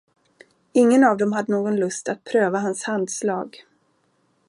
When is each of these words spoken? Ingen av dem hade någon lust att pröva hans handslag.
Ingen 0.73 1.03
av 1.03 1.17
dem 1.17 1.31
hade 1.31 1.51
någon 1.51 1.75
lust 1.75 2.09
att 2.09 2.23
pröva 2.23 2.59
hans 2.59 2.83
handslag. 2.83 3.63